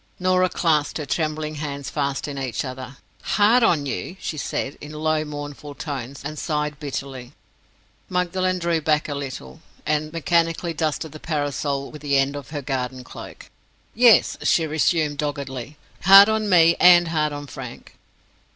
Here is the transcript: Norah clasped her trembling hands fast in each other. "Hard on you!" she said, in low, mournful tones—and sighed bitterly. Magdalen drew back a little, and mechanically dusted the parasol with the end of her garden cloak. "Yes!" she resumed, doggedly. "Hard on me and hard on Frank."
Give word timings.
Norah 0.19 0.49
clasped 0.49 0.97
her 0.97 1.05
trembling 1.05 1.53
hands 1.61 1.91
fast 1.91 2.27
in 2.27 2.39
each 2.39 2.65
other. 2.65 2.97
"Hard 3.37 3.61
on 3.61 3.85
you!" 3.85 4.17
she 4.19 4.35
said, 4.35 4.75
in 4.81 4.93
low, 4.93 5.23
mournful 5.23 5.75
tones—and 5.75 6.39
sighed 6.39 6.79
bitterly. 6.79 7.33
Magdalen 8.09 8.57
drew 8.57 8.81
back 8.81 9.07
a 9.07 9.13
little, 9.13 9.61
and 9.85 10.11
mechanically 10.11 10.73
dusted 10.73 11.11
the 11.11 11.19
parasol 11.19 11.91
with 11.91 12.01
the 12.01 12.17
end 12.17 12.35
of 12.35 12.49
her 12.49 12.63
garden 12.63 13.03
cloak. 13.03 13.51
"Yes!" 13.93 14.37
she 14.41 14.65
resumed, 14.65 15.19
doggedly. 15.19 15.77
"Hard 16.01 16.29
on 16.29 16.49
me 16.49 16.75
and 16.79 17.09
hard 17.09 17.31
on 17.31 17.45
Frank." 17.45 17.93